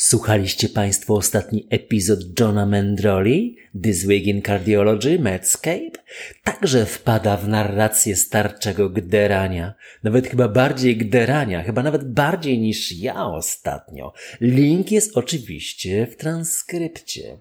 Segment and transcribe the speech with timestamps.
[0.00, 5.90] Słuchaliście Państwo ostatni epizod Johna Mendroli, This Week in Cardiology, Medscape?
[6.44, 9.74] Także wpada w narrację starczego gderania.
[10.02, 14.12] Nawet chyba bardziej gderania, chyba nawet bardziej niż ja ostatnio.
[14.40, 17.38] Link jest oczywiście w transkrypcie.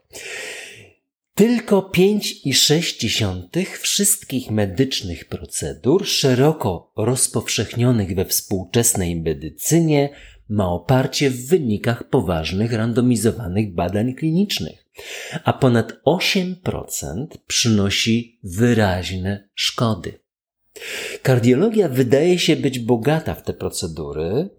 [1.36, 10.10] Tylko 5,6 wszystkich medycznych procedur szeroko rozpowszechnionych we współczesnej medycynie
[10.50, 14.86] ma oparcie w wynikach poważnych randomizowanych badań klinicznych,
[15.44, 20.20] a ponad 8% przynosi wyraźne szkody.
[21.22, 24.50] Kardiologia wydaje się być bogata w te procedury,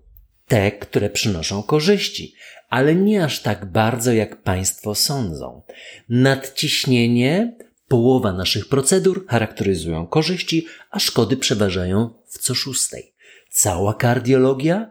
[0.46, 2.34] te, które przynoszą korzyści,
[2.68, 5.62] ale nie aż tak bardzo, jak Państwo sądzą.
[6.08, 7.56] Nadciśnienie,
[7.88, 13.14] połowa naszych procedur charakteryzują korzyści, a szkody przeważają w co szóstej.
[13.50, 14.90] Cała kardiologia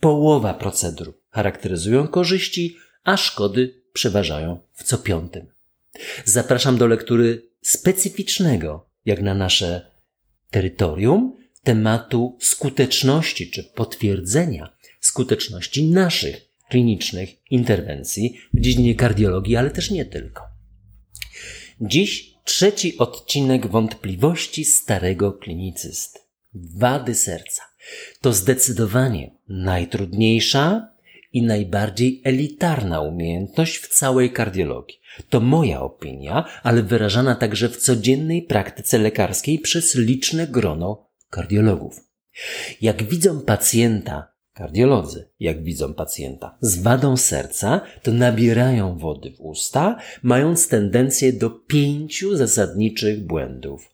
[0.00, 5.46] połowa procedur charakteryzują korzyści, a szkody przeważają w co piątym.
[6.24, 9.90] Zapraszam do lektury specyficznego, jak na nasze
[10.50, 20.04] terytorium, tematu skuteczności czy potwierdzenia skuteczności naszych klinicznych interwencji w dziedzinie kardiologii, ale też nie
[20.04, 20.42] tylko.
[21.80, 26.18] Dziś trzeci odcinek wątpliwości starego klinicysty.
[26.54, 27.69] Wady serca.
[28.20, 30.88] To zdecydowanie najtrudniejsza
[31.32, 35.00] i najbardziej elitarna umiejętność w całej kardiologii.
[35.28, 42.00] To moja opinia, ale wyrażana także w codziennej praktyce lekarskiej przez liczne grono kardiologów.
[42.80, 49.96] Jak widzą pacjenta, kardiolodzy, jak widzą pacjenta z wadą serca, to nabierają wody w usta,
[50.22, 53.90] mając tendencję do pięciu zasadniczych błędów.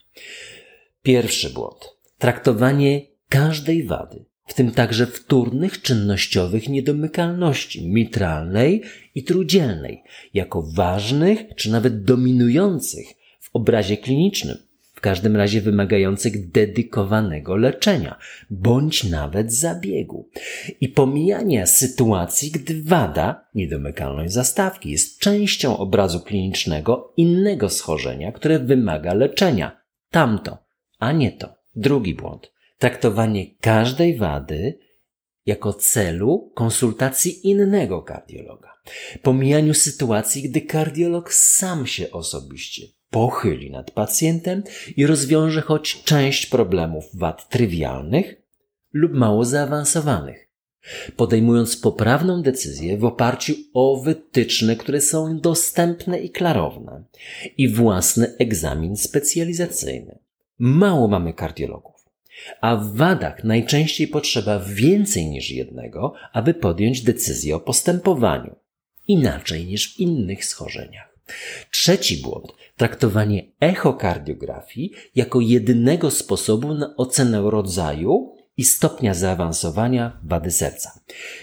[1.02, 1.96] Pierwszy błąd.
[2.18, 8.82] Traktowanie każdej wady, w tym także wtórnych czynnościowych niedomykalności mitralnej
[9.14, 10.02] i trudzielnej,
[10.34, 13.06] jako ważnych czy nawet dominujących
[13.40, 14.56] w obrazie klinicznym,
[14.94, 18.18] w każdym razie wymagających dedykowanego leczenia,
[18.50, 20.28] bądź nawet zabiegu.
[20.80, 29.14] I pomijania sytuacji, gdy wada, niedomykalność zastawki, jest częścią obrazu klinicznego innego schorzenia, które wymaga
[29.14, 29.80] leczenia.
[30.10, 30.58] Tamto,
[30.98, 31.54] a nie to.
[31.74, 34.78] Drugi błąd traktowanie każdej wady
[35.46, 38.72] jako celu konsultacji innego kardiologa.
[39.22, 44.62] Pomijaniu sytuacji, gdy kardiolog sam się osobiście pochyli nad pacjentem
[44.96, 48.42] i rozwiąże choć część problemów wad trywialnych
[48.92, 50.48] lub mało zaawansowanych,
[51.16, 57.04] podejmując poprawną decyzję w oparciu o wytyczne, które są dostępne i klarowne
[57.56, 60.18] i własny egzamin specjalizacyjny.
[60.58, 61.95] Mało mamy kardiologów
[62.60, 68.56] a w wadach najczęściej potrzeba więcej niż jednego, aby podjąć decyzję o postępowaniu.
[69.08, 71.16] Inaczej niż w innych schorzeniach.
[71.70, 81.00] Trzeci błąd traktowanie echokardiografii jako jedynego sposobu na ocenę rodzaju i stopnia zaawansowania wady serca.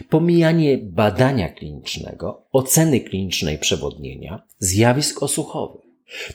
[0.09, 5.82] Pomijanie badania klinicznego, oceny klinicznej przewodnienia, zjawisk osłuchowych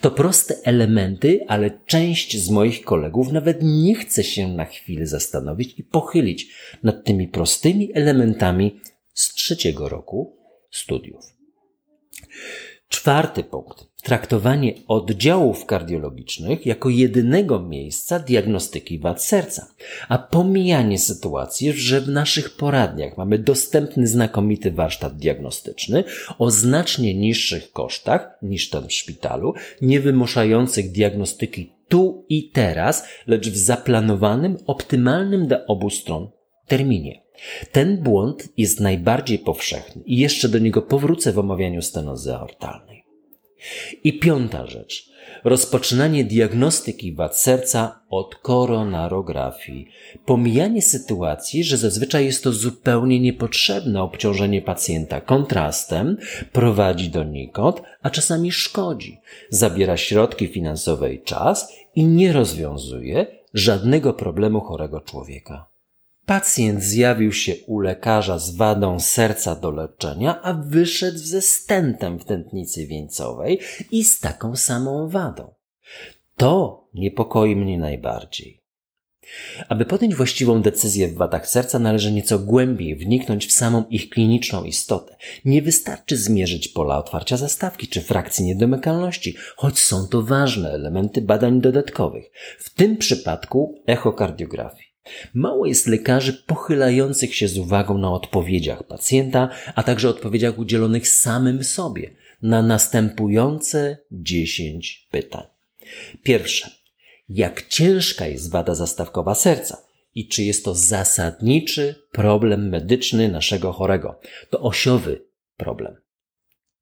[0.01, 5.79] to proste elementy, ale część z moich kolegów nawet nie chce się na chwilę zastanowić
[5.79, 8.81] i pochylić nad tymi prostymi elementami
[9.15, 10.37] z trzeciego roku
[10.71, 11.25] studiów.
[12.89, 19.67] Czwarty punkt traktowanie oddziałów kardiologicznych jako jedynego miejsca diagnostyki wad serca,
[20.09, 26.05] a pomijanie sytuacji, że w naszych poradniach mamy dostępny znakomity warsztat diagnostyczny
[26.39, 33.49] o znacznie niższych kosztach niż ten w szpitalu, nie wymuszających diagnostyki tu i teraz, lecz
[33.49, 36.31] w zaplanowanym, optymalnym dla obu stron
[36.67, 37.23] terminie.
[37.73, 43.08] Ten błąd jest najbardziej powszechny i jeszcze do niego powrócę w omawianiu stenozy aortalnej.
[44.05, 45.09] I piąta rzecz.
[45.45, 49.89] Rozpoczynanie diagnostyki wad serca od koronarografii.
[50.27, 56.17] Pomijanie sytuacji, że zazwyczaj jest to zupełnie niepotrzebne obciążenie pacjenta kontrastem,
[56.53, 59.21] prowadzi do nikot, a czasami szkodzi.
[59.51, 65.68] Zabiera środki finansowe i czas i nie rozwiązuje żadnego problemu chorego człowieka.
[66.29, 72.25] Pacjent zjawił się u lekarza z wadą serca do leczenia, a wyszedł ze stentem w
[72.25, 73.61] tętnicy wieńcowej
[73.91, 75.55] i z taką samą wadą.
[76.37, 78.63] To niepokoi mnie najbardziej.
[79.69, 84.65] Aby podjąć właściwą decyzję w wadach serca, należy nieco głębiej wniknąć w samą ich kliniczną
[84.65, 85.17] istotę.
[85.45, 91.61] Nie wystarczy zmierzyć pola otwarcia zastawki czy frakcji niedomykalności, choć są to ważne elementy badań
[91.61, 94.88] dodatkowych, w tym przypadku echokardiografii.
[95.35, 101.65] Mało jest lekarzy pochylających się z uwagą na odpowiedziach pacjenta, a także odpowiedziach udzielonych samym
[101.65, 102.11] sobie
[102.43, 105.45] na następujące 10 pytań.
[106.23, 106.71] Pierwsze
[107.29, 109.83] jak ciężka jest wada zastawkowa serca
[110.15, 114.21] i czy jest to zasadniczy problem medyczny naszego chorego.
[114.51, 115.25] To osiowy
[115.57, 115.97] problem.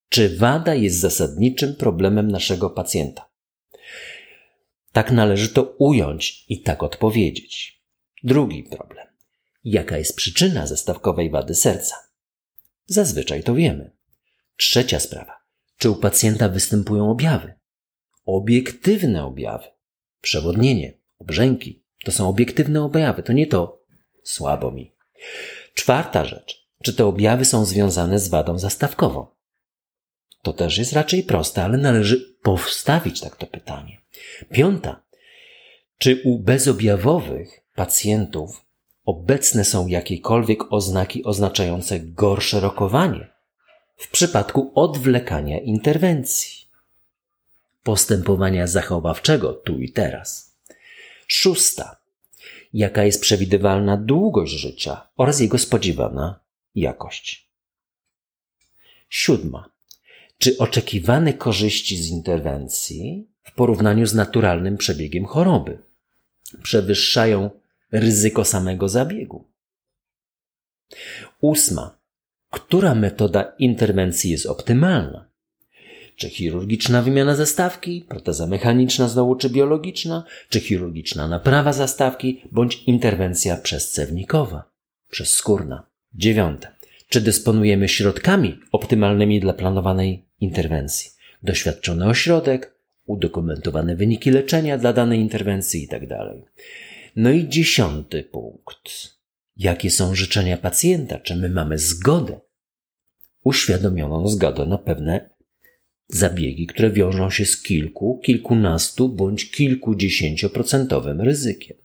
[0.08, 3.31] Czy wada jest zasadniczym problemem naszego pacjenta?
[4.93, 7.75] Tak należy to ująć i tak odpowiedzieć.
[8.22, 9.06] Drugi problem.
[9.64, 11.96] Jaka jest przyczyna zastawkowej wady serca?
[12.86, 13.90] Zazwyczaj to wiemy.
[14.56, 15.36] Trzecia sprawa.
[15.78, 17.54] Czy u pacjenta występują objawy?
[18.24, 19.76] Obiektywne objawy
[20.26, 21.82] przewodnienie, obrzęki.
[22.04, 23.82] To są obiektywne objawy, to nie to
[24.22, 24.92] słabo mi.
[25.74, 26.66] Czwarta rzecz.
[26.82, 29.26] Czy te objawy są związane z wadą zastawkową?
[30.42, 34.00] To też jest raczej proste, ale należy postawić tak to pytanie.
[34.52, 35.02] Piąta.
[35.98, 38.64] Czy u bezobjawowych pacjentów
[39.05, 43.28] obecne są jakiekolwiek oznaki oznaczające gorsze rokowanie
[43.96, 46.67] w przypadku odwlekania interwencji?
[47.87, 50.56] postępowania zachowawczego tu i teraz.
[51.26, 51.96] Szósta.
[52.73, 56.40] Jaka jest przewidywalna długość życia oraz jego spodziewana
[56.75, 57.49] jakość?
[59.08, 59.70] Siódma.
[60.38, 65.78] Czy oczekiwane korzyści z interwencji w porównaniu z naturalnym przebiegiem choroby
[66.62, 67.50] przewyższają
[67.92, 69.44] ryzyko samego zabiegu?
[71.40, 71.98] Ósma.
[72.50, 75.28] Która metoda interwencji jest optymalna?
[76.16, 83.56] Czy chirurgiczna wymiana zastawki, proteza mechaniczna znowu czy biologiczna, czy chirurgiczna naprawa zastawki, bądź interwencja
[83.56, 84.70] przezcewnikowa,
[85.10, 85.86] przezskórna.
[86.14, 86.76] Dziewiąte.
[87.08, 91.10] Czy dysponujemy środkami optymalnymi dla planowanej interwencji?
[91.42, 92.74] Doświadczony ośrodek,
[93.06, 96.34] udokumentowane wyniki leczenia dla danej interwencji itd.
[97.16, 99.16] No i dziesiąty punkt.
[99.56, 101.18] Jakie są życzenia pacjenta?
[101.18, 102.40] Czy my mamy zgodę?
[103.44, 105.30] Uświadomioną zgodę na pewne
[106.08, 111.76] zabiegi, które wiążą się z kilku, kilkunastu bądź kilkudziesięcioprocentowym ryzykiem.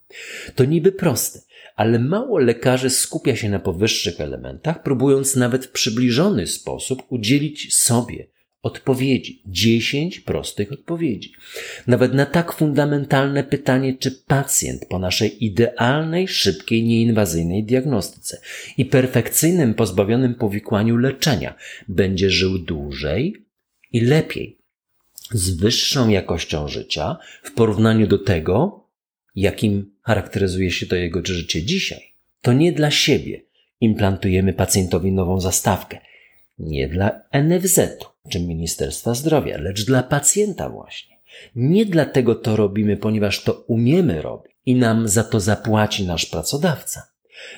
[0.56, 1.39] To niby proste,
[1.75, 8.28] ale mało lekarzy skupia się na powyższych elementach, próbując nawet w przybliżony sposób udzielić sobie
[8.62, 9.42] odpowiedzi.
[9.46, 11.34] Dziesięć prostych odpowiedzi.
[11.88, 18.42] Nawet na tak fundamentalne pytanie, czy pacjent po naszej idealnej, szybkiej, nieinwazyjnej diagnostyce
[18.78, 21.56] i perfekcyjnym, pozbawionym powikłaniu leczenia
[21.88, 23.46] będzie żył dłużej,
[23.94, 24.58] i lepiej,
[25.31, 28.86] z wyższą jakością życia w porównaniu do tego,
[29.36, 32.14] jakim charakteryzuje się to jego życie dzisiaj.
[32.42, 33.42] To nie dla siebie
[33.81, 36.00] implantujemy pacjentowi nową zastawkę,
[36.60, 41.21] nie dla NFZ-u czy Ministerstwa Zdrowia, lecz dla pacjenta właśnie.
[41.56, 47.12] Nie dlatego to robimy, ponieważ to umiemy robić i nam za to zapłaci nasz pracodawca,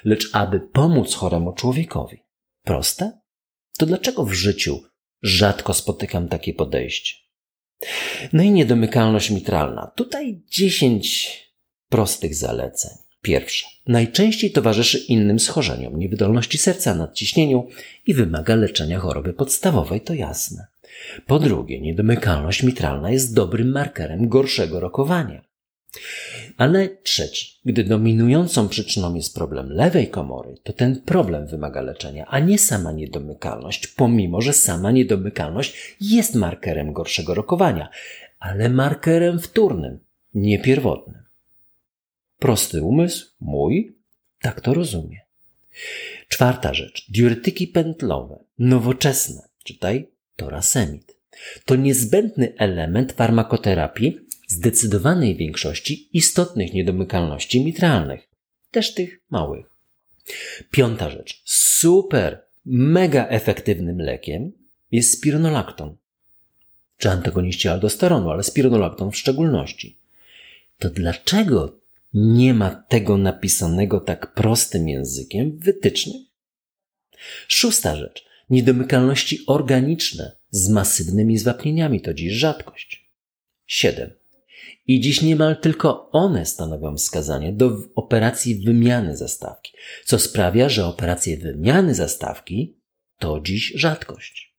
[0.06, 2.18] lecz aby pomóc choremu człowiekowi.
[2.64, 3.20] Proste?
[3.78, 4.80] To dlaczego w życiu
[5.22, 7.16] rzadko spotykam takie podejście.
[8.34, 9.92] No i niedomykalność mitralna.
[9.96, 11.54] Tutaj 10
[11.90, 13.03] prostych zaleceń.
[13.24, 13.66] Pierwsze.
[13.88, 17.68] Najczęściej towarzyszy innym schorzeniom, niewydolności serca, nadciśnieniu
[18.08, 20.68] i wymaga leczenia choroby podstawowej, to jasne.
[21.28, 25.42] Po drugie, niedomykalność mitralna jest dobrym markerem gorszego rokowania.
[26.58, 32.40] Ale trzeci, gdy dominującą przyczyną jest problem lewej komory, to ten problem wymaga leczenia, a
[32.40, 37.90] nie sama niedomykalność, pomimo że sama niedomykalność jest markerem gorszego rokowania,
[38.40, 40.00] ale markerem wtórnym,
[40.34, 41.23] nie pierwotnym.
[42.40, 43.96] Prosty umysł, mój,
[44.42, 45.20] tak to rozumie.
[46.28, 51.18] Czwarta rzecz, diuretyki pętlowe, nowoczesne, czytaj torasemid.
[51.66, 58.30] To niezbędny element farmakoterapii zdecydowanej większości istotnych niedomykalności mitralnych,
[58.72, 59.66] też tych małych.
[60.72, 61.42] Piąta rzecz.
[61.46, 64.52] Super, mega efektywnym lekiem
[64.92, 65.98] jest spironolakton.
[66.98, 70.00] Czy antagoniści aldosteronu, ale spironolakton w szczególności.
[70.80, 71.80] To dlaczego
[72.14, 76.22] nie ma tego napisanego tak prostym językiem w wytycznych?
[77.48, 78.26] Szósta rzecz.
[78.50, 83.10] Niedomykalności organiczne z masywnymi zwapnieniami to dziś rzadkość.
[83.66, 84.12] Siedem.
[84.88, 89.74] I dziś niemal tylko one stanowią wskazanie do operacji wymiany zastawki,
[90.06, 92.78] co sprawia, że operacje wymiany zastawki
[93.20, 94.54] to dziś rzadkość.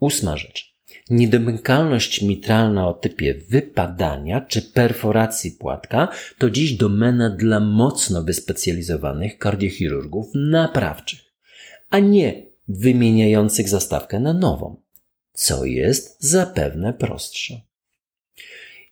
[0.00, 0.73] Ósma rzecz.
[1.10, 6.08] Niedomykalność mitralna o typie wypadania czy perforacji płatka
[6.38, 11.20] to dziś domena dla mocno wyspecjalizowanych kardiochirurgów naprawczych,
[11.90, 14.76] a nie wymieniających zastawkę na nową,
[15.32, 17.60] co jest zapewne prostsze.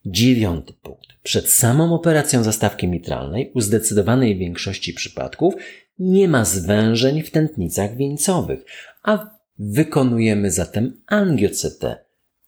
[0.07, 1.07] Dziewiąty punkt.
[1.23, 5.55] Przed samą operacją zastawki mitralnej u zdecydowanej większości przypadków
[5.99, 8.65] nie ma zwężeń w tętnicach wieńcowych,
[9.03, 11.97] a wykonujemy zatem angio-CT,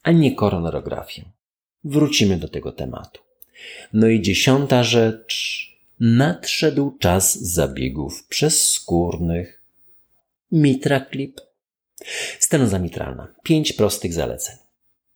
[0.02, 1.24] a nie koronarografię.
[1.84, 3.20] Wrócimy do tego tematu.
[3.92, 5.64] No i dziesiąta rzecz.
[6.00, 9.62] Nadszedł czas zabiegów przezskórnych.
[10.52, 11.40] Mitra Clip.
[12.38, 13.34] Stenoza mitralna.
[13.42, 14.56] Pięć prostych zaleceń.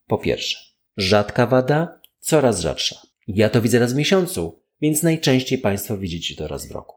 [0.07, 0.59] Po pierwsze,
[0.97, 2.97] rzadka wada, coraz rzadsza.
[3.29, 6.97] Ja to widzę raz w miesiącu, więc najczęściej Państwo widzicie to raz w roku.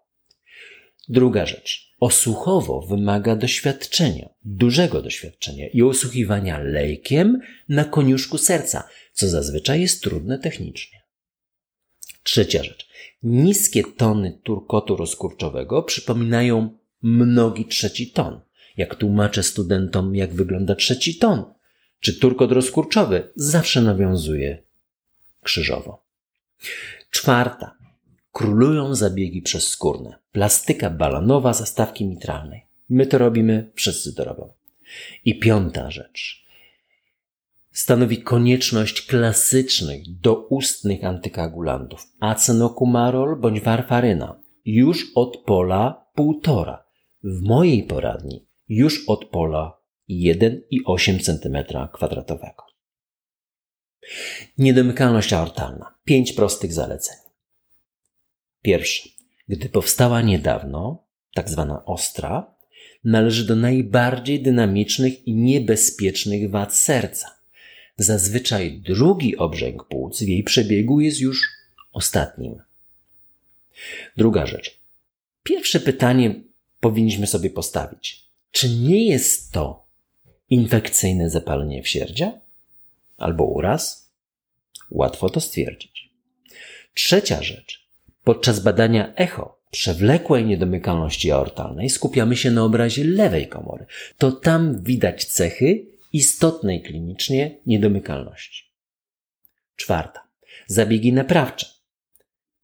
[1.10, 1.91] Druga rzecz.
[2.02, 7.40] Osłuchowo wymaga doświadczenia, dużego doświadczenia i osłuchiwania lejkiem
[7.70, 11.02] na koniuszku serca, co zazwyczaj jest trudne technicznie.
[12.24, 12.90] Trzecia rzecz.
[13.24, 18.42] Niskie tony turkotu rozkurczowego przypominają mnogi trzeci ton.
[18.78, 21.44] Jak tłumaczę studentom, jak wygląda trzeci ton,
[22.00, 24.64] czy turkot rozkurczowy, zawsze nawiązuje
[25.44, 26.06] krzyżowo.
[27.12, 27.81] Czwarta.
[28.32, 30.20] Królują zabiegi przezskórne.
[30.32, 32.66] Plastyka balanowa zastawki mitralnej.
[32.90, 34.54] My to robimy, wszyscy to robią.
[35.26, 36.46] I piąta rzecz.
[37.72, 42.08] Stanowi konieczność klasycznych, doustnych antykoagulantów.
[42.20, 44.40] Acenokumarol bądź warfaryna.
[44.66, 46.84] Już od pola półtora.
[47.24, 49.78] W mojej poradni już od pola
[50.10, 52.64] 1,8 cm kwadratowego.
[54.58, 55.96] Niedomykalność aortalna.
[56.04, 57.21] Pięć prostych zaleceń.
[58.62, 59.10] Pierwsze.
[59.50, 61.04] Gdy powstała niedawno,
[61.34, 62.56] tak zwana ostra,
[63.04, 67.28] należy do najbardziej dynamicznych i niebezpiecznych wad serca.
[67.98, 71.48] Zazwyczaj drugi obrzęk płuc w jej przebiegu jest już
[71.94, 72.62] ostatnim.
[74.18, 74.82] Druga rzecz.
[75.44, 76.36] Pierwsze pytanie
[76.80, 78.26] powinniśmy sobie postawić.
[78.52, 79.88] Czy nie jest to
[80.50, 82.42] infekcyjne zapalenie wsierdzia?
[83.18, 84.12] Albo uraz?
[84.92, 86.10] Łatwo to stwierdzić.
[86.94, 87.81] Trzecia rzecz.
[88.24, 93.86] Podczas badania echo przewlekłej niedomykalności aortalnej skupiamy się na obrazie lewej komory.
[94.18, 98.72] To tam widać cechy istotnej klinicznie niedomykalności.
[99.76, 100.28] Czwarta.
[100.68, 101.68] Zabiegi naprawcze.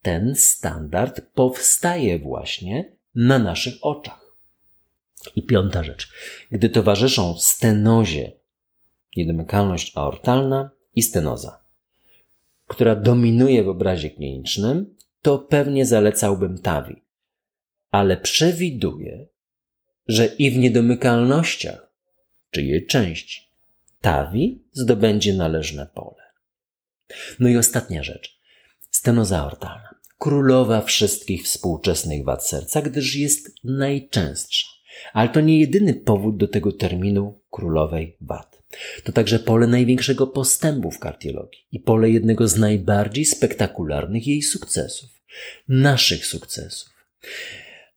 [0.02, 4.36] Ten standard powstaje właśnie na naszych oczach.
[5.36, 6.12] I piąta rzecz.
[6.52, 8.32] Gdy towarzyszą stenozie
[9.18, 11.60] niedomykalność aortalna i stenoza,
[12.68, 14.97] która dominuje w obrazie klinicznym,
[15.28, 17.04] to pewnie zalecałbym TAVI.
[17.92, 19.28] Ale przewiduję,
[20.08, 21.94] że i w niedomykalnościach,
[22.52, 23.42] czy jej części,
[24.02, 26.24] TAVI zdobędzie należne pole.
[27.40, 28.40] No i ostatnia rzecz.
[28.92, 29.96] Stenoza aortalna.
[30.18, 34.68] Królowa wszystkich współczesnych wad serca, gdyż jest najczęstsza.
[35.14, 38.64] Ale to nie jedyny powód do tego terminu królowej wad.
[39.04, 45.17] To także pole największego postępu w kardiologii i pole jednego z najbardziej spektakularnych jej sukcesów
[45.68, 46.90] naszych sukcesów.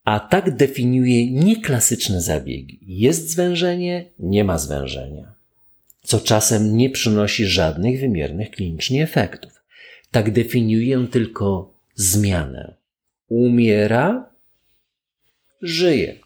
[0.05, 2.79] A tak definiuje nieklasyczne zabiegi.
[2.83, 5.35] Jest zwężenie, nie ma zwężenia.
[6.03, 9.63] Co czasem nie przynosi żadnych wymiernych klinicznie efektów.
[10.11, 12.75] Tak definiuję tylko zmianę.
[13.29, 14.31] Umiera,
[15.63, 16.19] żyje.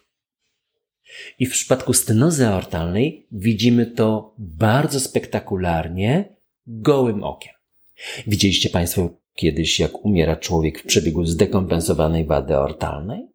[1.38, 6.24] I w przypadku stenozy aortalnej widzimy to bardzo spektakularnie,
[6.66, 7.52] gołym okiem.
[8.26, 13.28] Widzieliście Państwo kiedyś, jak umiera człowiek w przebiegu zdekompensowanej wady aortalnej?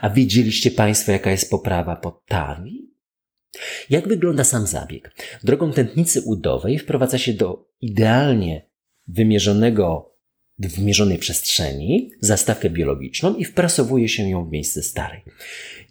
[0.00, 2.90] A widzieliście Państwo, jaka jest poprawa pod TAVI?
[3.90, 5.14] Jak wygląda sam zabieg?
[5.44, 8.68] Drogą tętnicy udowej wprowadza się do idealnie
[9.08, 10.14] wymierzonego
[10.58, 15.22] wymierzonej przestrzeni zastawkę biologiczną i wprasowuje się ją w miejsce starej,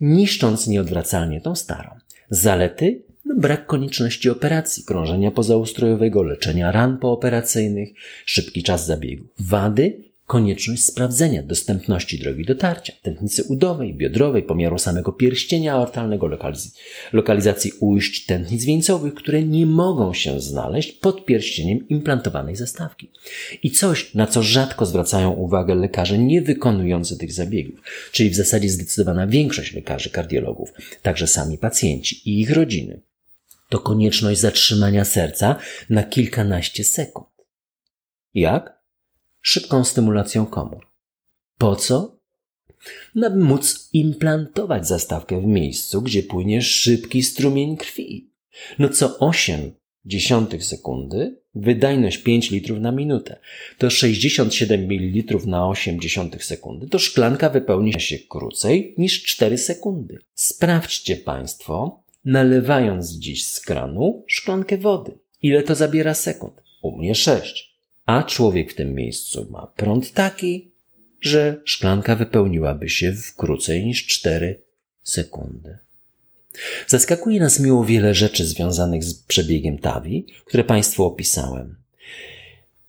[0.01, 1.89] niszcząc nieodwracalnie tą starą.
[2.29, 7.89] Zalety brak konieczności operacji, krążenia pozaustrojowego, leczenia ran pooperacyjnych,
[8.25, 9.25] szybki czas zabiegu.
[9.39, 16.75] Wady konieczność sprawdzenia dostępności drogi dotarcia, tętnicy udowej, biodrowej, pomiaru samego pierścienia aortalnego, lokaliz
[17.13, 23.11] lokalizacji ujść tętnic wieńcowych, które nie mogą się znaleźć pod pierścieniem implantowanej zastawki.
[23.63, 28.69] I coś, na co rzadko zwracają uwagę lekarze nie wykonujący tych zabiegów, czyli w zasadzie
[28.69, 33.01] zdecydowana większość lekarzy kardiologów, także sami pacjenci i ich rodziny
[33.73, 35.55] to konieczność zatrzymania serca
[35.89, 37.29] na kilkanaście sekund.
[38.33, 38.83] Jak?
[39.41, 40.87] Szybką stymulacją komór.
[41.57, 42.19] Po co?
[43.15, 48.31] No, aby móc implantować zastawkę w miejscu, gdzie płynie szybki strumień krwi.
[48.79, 49.71] No co 8
[50.59, 53.39] sekundy, wydajność 5 litrów na minutę.
[53.77, 55.99] To 67 ml na 8
[56.39, 56.87] sekundy.
[56.87, 60.17] To szklanka wypełni się krócej niż 4 sekundy.
[60.33, 65.17] Sprawdźcie Państwo, nalewając dziś z kranu szklankę wody.
[65.41, 66.63] Ile to zabiera sekund?
[66.81, 67.73] U mnie 6.
[68.05, 70.71] A człowiek w tym miejscu ma prąd taki,
[71.21, 74.61] że szklanka wypełniłaby się w krócej niż 4
[75.03, 75.77] sekundy.
[76.87, 81.75] Zaskakuje nas miło wiele rzeczy związanych z przebiegiem Tawi, które Państwu opisałem.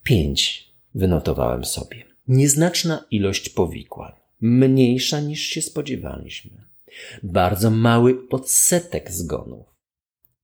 [0.02, 2.04] Pięć wynotowałem sobie.
[2.28, 6.63] Nieznaczna ilość powikłań, mniejsza niż się spodziewaliśmy.
[7.22, 9.66] Bardzo mały odsetek zgonów,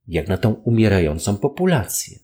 [0.08, 2.18] jak na tą umierającą populację.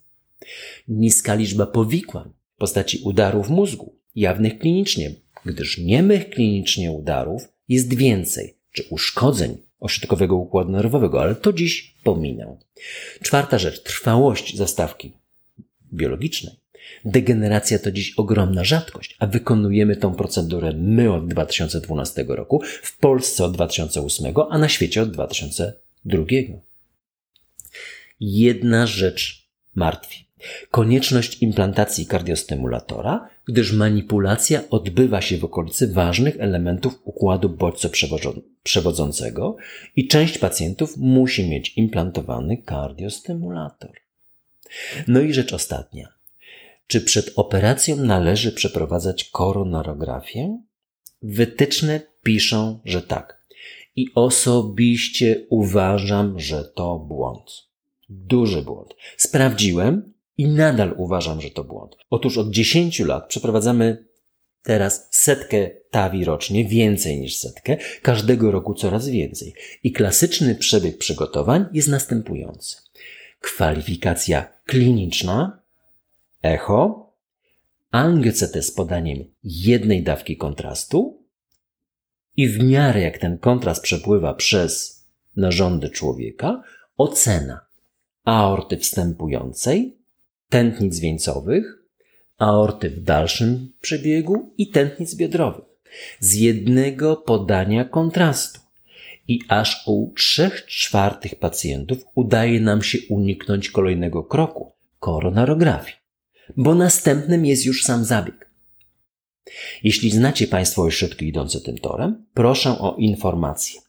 [0.89, 5.15] Niska liczba powikłań w postaci udarów mózgu, jawnych klinicznie,
[5.45, 12.57] gdyż niemych klinicznie udarów jest więcej, czy uszkodzeń ośrodkowego układu nerwowego, ale to dziś pominę.
[13.23, 15.13] Czwarta rzecz, trwałość zastawki
[15.93, 16.55] biologicznej.
[17.05, 23.45] Degeneracja to dziś ogromna rzadkość, a wykonujemy tą procedurę my od 2012 roku, w Polsce
[23.45, 26.25] od 2008, a na świecie od 2002.
[28.21, 30.27] Jedna rzecz martwi
[30.71, 39.57] konieczność implantacji kardiostymulatora, gdyż manipulacja odbywa się w okolicy ważnych elementów układu bodźco-przewodzącego
[39.97, 43.93] i część pacjentów musi mieć implantowany kardiostymulator.
[45.09, 46.16] No i rzecz ostatnia.
[46.87, 50.59] Czy przed operacją należy przeprowadzać koronarografię?
[51.23, 53.47] Wytyczne piszą, że tak.
[53.97, 57.51] I osobiście uważam, że to błąd.
[58.09, 58.95] Duży błąd.
[59.17, 61.97] Sprawdziłem i nadal uważam, że to błąd.
[62.11, 64.07] Otóż od 10 lat przeprowadzamy
[64.63, 69.55] teraz setkę tawi rocznie, więcej niż setkę, każdego roku coraz więcej.
[69.83, 72.77] I klasyczny przebieg przygotowań jest następujący.
[73.41, 75.63] Kwalifikacja kliniczna,
[76.43, 77.13] echo,
[77.93, 81.27] angio-CT z podaniem jednej dawki kontrastu
[82.37, 85.05] i w miarę jak ten kontrast przepływa przez
[85.37, 86.63] narządy człowieka,
[86.97, 87.61] ocena
[88.25, 89.99] aorty wstępującej,
[90.49, 91.83] tętnic wieńcowych,
[92.39, 95.65] aorty w dalszym przebiegu i tętnic biodrowych
[96.21, 98.61] z jednego podania kontrastu.
[99.29, 105.97] I aż u trzech czwartych pacjentów udaje nam się uniknąć kolejnego kroku koronarografii,
[106.57, 108.51] bo następnym jest już sam zabieg.
[109.83, 113.81] Jeśli znacie Państwo ośrodki idące tym torem, proszę o informację.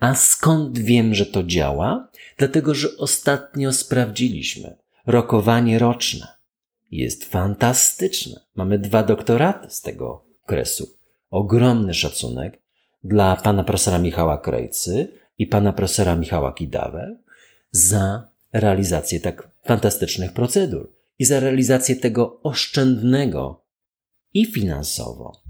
[0.00, 2.08] A skąd wiem, że to działa?
[2.36, 6.26] Dlatego, że ostatnio sprawdziliśmy, rokowanie roczne.
[6.90, 8.40] Jest fantastyczne.
[8.54, 10.90] Mamy dwa doktoraty z tego okresu.
[11.30, 12.58] Ogromny szacunek
[13.04, 17.16] dla pana profesora Michała Krejcy i pana profesora Michała Kidawę
[17.70, 23.64] za realizację tak fantastycznych procedur i za realizację tego oszczędnego
[24.34, 25.42] i finansowo,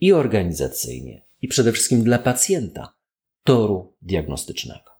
[0.00, 2.94] i organizacyjnie, i przede wszystkim dla pacjenta
[3.44, 4.90] toru diagnostycznego.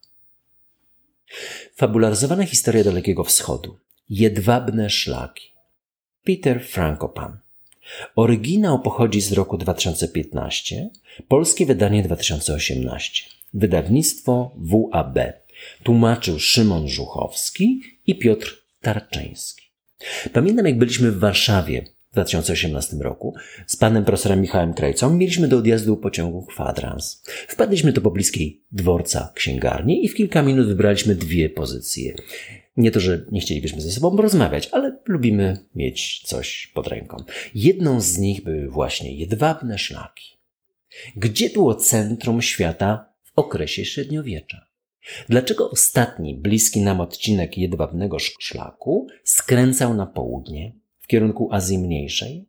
[1.74, 3.78] Fabularyzowana historia Dalekiego Wschodu
[4.10, 5.52] Jedwabne szlaki.
[6.24, 7.38] Peter Frankopan.
[8.16, 10.90] Oryginał pochodzi z roku 2015,
[11.28, 13.24] polskie wydanie 2018.
[13.54, 15.18] Wydawnictwo WAB.
[15.82, 19.67] Tłumaczył Szymon Żuchowski i Piotr Tarczyński.
[20.32, 23.34] Pamiętam, jak byliśmy w Warszawie w 2018 roku
[23.66, 25.16] z panem profesorem Michałem Krajcą.
[25.16, 27.22] Mieliśmy do odjazdu pociągu kwadrans.
[27.48, 32.14] Wpadliśmy do pobliskiej dworca księgarni i w kilka minut wybraliśmy dwie pozycje.
[32.76, 37.16] Nie to, że nie chcielibyśmy ze sobą rozmawiać, ale lubimy mieć coś pod ręką.
[37.54, 40.38] Jedną z nich były właśnie jedwabne szlaki.
[41.16, 44.67] Gdzie było centrum świata w okresie średniowiecza?
[45.28, 52.46] Dlaczego ostatni, bliski nam odcinek jedwabnego szlaku skręcał na południe, w kierunku Azji Mniejszej?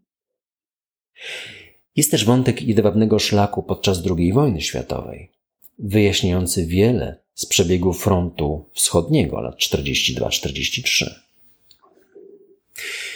[1.95, 5.31] Jest też wątek jedwabnego szlaku podczas II wojny światowej,
[5.79, 11.28] wyjaśniający wiele z przebiegu frontu wschodniego lat 42-43.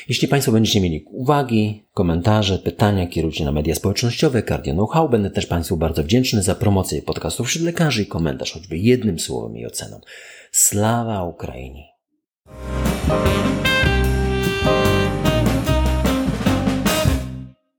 [0.09, 5.09] Jeśli Państwo będziecie mieli uwagi, komentarze, pytania, kierujcie na media społecznościowe Cardio Know-how.
[5.09, 9.57] Będę też Państwu bardzo wdzięczny za promocję podcastów wśród lekarzy i komentarz, choćby jednym słowem
[9.57, 10.01] i oceną.
[10.51, 11.83] Slawa Ukrainie!